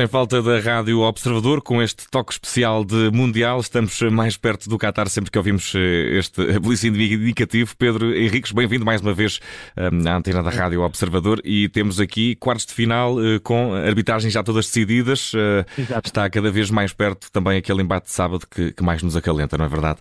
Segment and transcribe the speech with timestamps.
[0.00, 4.78] Sem falta da Rádio Observador, com este toque especial de Mundial, estamos mais perto do
[4.78, 7.76] Qatar sempre que ouvimos eh, este belíssimo indicativo.
[7.76, 9.40] Pedro Henriques, bem-vindo mais uma vez
[9.76, 14.32] eh, à antena da Rádio Observador e temos aqui quartos de final eh, com arbitragens
[14.32, 15.32] já todas decididas.
[15.76, 16.08] Exato.
[16.08, 19.58] Está cada vez mais perto também aquele embate de sábado que, que mais nos acalenta,
[19.58, 19.98] não é verdade?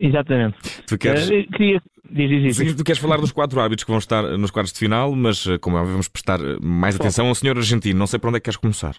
[0.00, 0.56] Exatamente.
[0.84, 1.28] Tu queres...
[1.28, 1.80] Uh, queria...
[2.10, 2.56] Diz, diz, diz.
[2.56, 5.46] Sim, tu queres falar dos quatro árbitros que vão estar nos quartos de final, mas
[5.60, 7.96] como é, vamos prestar mais atenção ao senhor argentino.
[7.96, 8.96] Não sei para onde é que queres começar.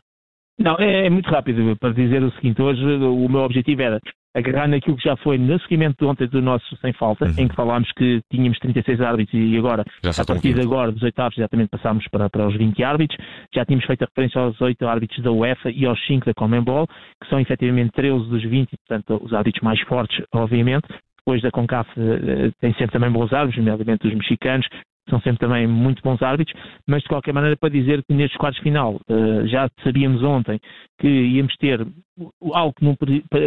[0.59, 2.61] Não, é, é, muito rápido para dizer o seguinte.
[2.61, 3.99] Hoje o meu objetivo era
[4.35, 7.33] agarrar naquilo que já foi no seguimento de ontem do nosso Sem Falta, uhum.
[7.37, 11.37] em que falámos que tínhamos 36 árbitros e agora, a partir de agora, dos oitavos,
[11.37, 13.17] exatamente passámos para, para os 20 árbitros.
[13.53, 16.87] Já tínhamos feito a referência aos 8 árbitros da UEFA e aos 5 da Comembol,
[17.21, 20.87] que são efetivamente 13 dos 20, portanto, os árbitros mais fortes, obviamente.
[21.19, 24.67] Depois da CONCAF eh, tem sempre também bons árbitros, nomeadamente os mexicanos,
[25.09, 26.55] são sempre também muito bons árbitros,
[26.87, 30.59] mas de qualquer maneira para dizer que nestes quartos final uh, já sabíamos ontem
[30.99, 31.85] que íamos ter
[32.53, 32.97] algo que não,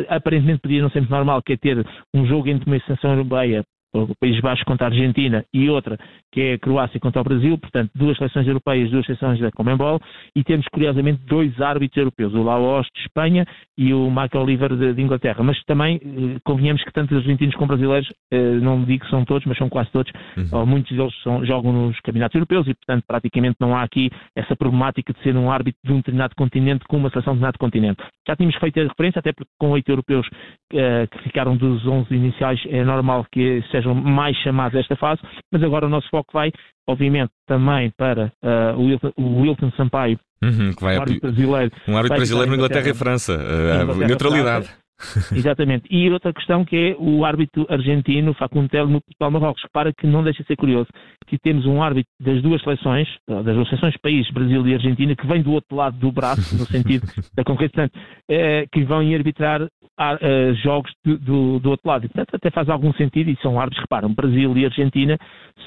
[0.09, 3.65] aparentemente podia não ser muito normal, que é ter um jogo entre uma extensão europeia
[3.93, 5.99] o País Baixo contra a Argentina e outra
[6.33, 10.01] que é a Croácia contra o Brasil, portanto duas seleções europeias, duas seleções da Comembol
[10.35, 14.95] e temos curiosamente dois árbitros europeus, o Laos de Espanha e o Michael Oliver de,
[14.95, 19.05] de Inglaterra, mas também eh, convenhamos que tanto os argentinos como brasileiros, eh, não digo
[19.05, 20.49] que são todos, mas são quase todos, uhum.
[20.53, 24.57] ou muitos deles são, jogam nos campeonatos europeus e portanto praticamente não há aqui essa
[24.57, 27.59] problemática de ser um árbitro de um determinado continente com uma seleção de um determinado
[27.59, 28.03] continente.
[28.27, 30.27] Já tínhamos feito a referência, até porque com oito europeus
[30.73, 34.97] eh, que ficaram dos 11 iniciais é normal que seja sejam mais chamados a esta
[34.97, 35.21] fase,
[35.53, 36.53] mas agora o nosso foco vai,
[36.89, 41.73] obviamente, também para uh, o, Wilton, o Wilton Sampaio, uhum, que vai um árbitro brasileiro.
[41.89, 44.67] Um árbitro brasileiro na Inglaterra e França, uh, neutralidade.
[44.67, 44.82] França,
[45.35, 45.87] Exatamente.
[45.91, 49.63] E outra questão que é o árbitro argentino Facundo Telo no Portugal-Marrocos.
[49.63, 50.89] Repara que não deixa de ser curioso
[51.27, 55.27] que temos um árbitro das duas seleções, das duas seleções países, Brasil e Argentina, que
[55.27, 57.99] vem do outro lado do braço, no sentido da concorrência, portanto,
[58.29, 62.05] é, que vão arbitrar uh, jogos do, do, do, outro lado.
[62.05, 65.19] E, portanto, até faz algum sentido e são árbitros, reparam, Brasil e Argentina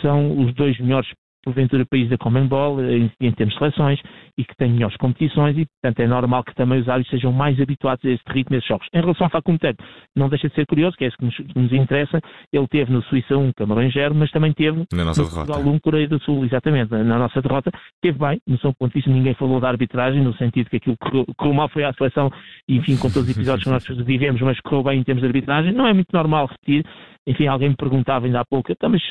[0.01, 1.09] são os dois melhores
[1.45, 3.99] porventura país da Commonwealth em, em termos de seleções
[4.37, 7.59] e que tem melhores competições e, portanto, é normal que também os árbitros sejam mais
[7.61, 8.87] habituados a este ritmo, a estes jogos.
[8.93, 9.59] Em relação ao Facundo
[10.15, 12.19] não deixa de ser curioso, que é isso que nos, que nos interessa,
[12.51, 15.47] ele teve no Suíça 1, Camarões 0, mas também teve na nossa no derrota.
[15.47, 18.95] Portugal 1, Coreia do Sul, exatamente, na nossa derrota, teve bem, no seu ponto de
[18.95, 22.31] vista ninguém falou da arbitragem, no sentido que aquilo que correu mal foi a seleção,
[22.67, 25.73] enfim, com todos os episódios que nós vivemos, mas correu bem em termos de arbitragem,
[25.73, 26.85] não é muito normal repetir,
[27.27, 29.01] enfim, alguém me perguntava ainda há pouco, então, mas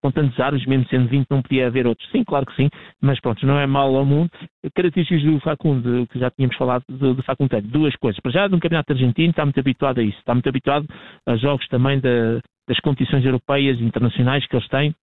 [0.00, 2.08] com tantos árbitros, mesmo sendo 20, não podia haver outros?
[2.10, 2.68] Sim, claro que sim,
[3.00, 4.30] mas pronto, não é mal ao mundo.
[4.74, 8.20] Características do Facundo, que já tínhamos falado do, do Facundo, duas coisas.
[8.20, 10.86] Para já, no Campeonato Argentino, está muito habituado a isso, está muito habituado
[11.26, 14.94] a jogos também da, das competições europeias e internacionais que eles têm,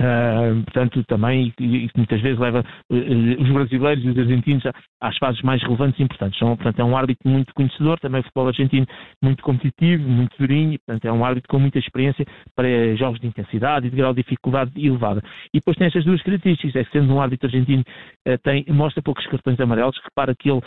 [0.00, 4.62] Uh, portanto, também, e, muitas vezes leva uh, os brasileiros e os argentinos
[5.00, 6.38] às fases mais relevantes e importantes.
[6.38, 8.86] São, portanto, é um árbitro muito conhecedor, também o futebol argentino
[9.20, 13.88] muito competitivo, muito durinho, portanto, é um árbitro com muita experiência para jogos de intensidade
[13.88, 15.20] e de grau de dificuldade elevada.
[15.52, 17.82] E depois tem estas duas características, é que sendo um árbitro argentino,
[18.28, 20.60] uh, tem, mostra poucos cartões amarelos, repara que ele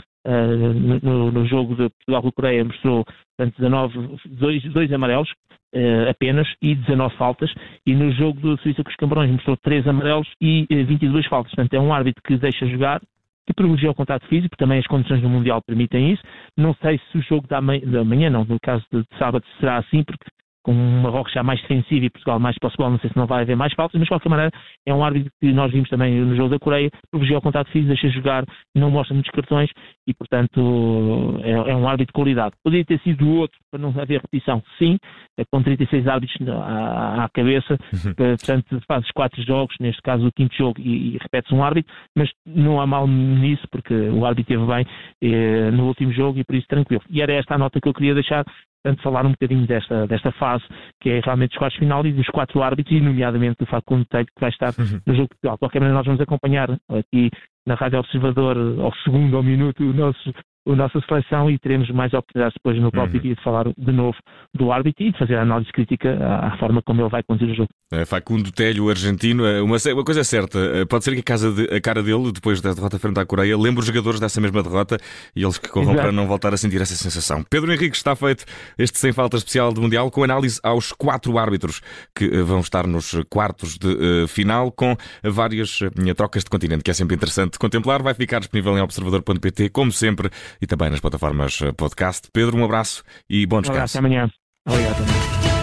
[1.02, 3.04] no, no, jogo de Portugal-Coreia mostrou
[3.36, 5.34] portanto, 19, dois, dois amarelos,
[5.74, 7.54] uh, apenas e 19 faltas,
[7.86, 11.26] e no jogo do Suíça com os Camarões mostrou 3 amarelos e uh, eh, 22
[11.28, 11.54] faltas.
[11.54, 13.02] Portanto, é um árbitro que deixa jogar,
[13.48, 16.24] que privilegia o contato físico, também as condições do Mundial permitem isso.
[16.58, 19.44] Não sei se o jogo da manhã, da manhã não, no caso de, de sábado
[19.60, 20.26] será assim, porque
[20.64, 23.42] com um Marrocos já mais defensivo e Portugal mais possível, não sei se não vai
[23.42, 24.52] haver mais faltas, mas de qualquer maneira
[24.86, 27.88] é um árbitro que nós vimos também no jogo da Coreia, privilegia o contato físico,
[27.88, 28.46] deixa jogar,
[28.76, 29.70] não mostra muitos cartões
[30.08, 32.56] e, portanto, é, é, um árbitro de qualidade.
[32.64, 34.98] Poderia ter sido outro, para não haver repetição, sim,
[35.38, 38.14] é com 36 árbitros à, à cabeça, uhum.
[38.14, 42.30] portanto, fazes quatro jogos, neste caso o quinto jogo, e, e repetes um árbitro, mas
[42.46, 44.86] não há mal nisso, porque o árbitro teve bem
[45.24, 47.04] eh, no último jogo e por isso tranquilo.
[47.10, 48.46] E era esta a nota que eu queria deixar
[48.84, 50.64] portanto, falar um bocadinho desta, desta fase,
[51.02, 54.32] que é realmente os quartos final e dos quatro árbitros, e nomeadamente do Facundo Teito,
[54.34, 55.00] que vai estar uhum.
[55.06, 55.56] no jogo de Portugal.
[55.56, 57.30] De qualquer maneira, nós vamos acompanhar aqui
[57.66, 60.34] na Rádio Observador, ao segundo ao minuto, o nosso
[60.68, 63.22] a nossa seleção e teremos mais oportunidades depois no próprio uhum.
[63.22, 64.18] dia de falar de novo
[64.54, 67.56] do árbitro e de fazer a análise crítica à, forma como ele vai conduzir o
[67.56, 67.70] jogo.
[67.92, 71.52] É, Facundo Telho, argentino, é, uma, uma coisa é certa, pode ser que a, casa
[71.52, 74.62] de, a cara dele, depois da derrota frente à Coreia, lembre os jogadores dessa mesma
[74.62, 74.98] derrota
[75.36, 76.02] e eles que corram Exato.
[76.02, 77.44] para não voltar a sentir essa sensação.
[77.50, 78.46] Pedro Henrique está feito
[78.78, 81.82] este sem falta especial do Mundial com análise aos quatro árbitros
[82.16, 86.84] que eh, vão estar nos quartos de uh, final com várias uh, trocas de continente,
[86.84, 88.02] que é sempre interessante contemplar.
[88.02, 90.30] Vai ficar disponível em observador.pt, como sempre
[90.62, 92.28] e também nas plataformas eh, podcast.
[92.34, 93.72] Pedro, um abraço e bom descanso.
[93.72, 94.30] Um abraço, até amanhã.
[94.68, 95.61] Obrigado.